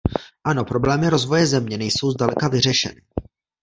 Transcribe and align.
Ano, 0.43 0.65
problémy 0.65 1.09
rozvoje 1.09 1.47
země 1.47 1.77
nejsou 1.77 2.11
zdaleka 2.11 2.47
vyřešeny. 2.47 3.01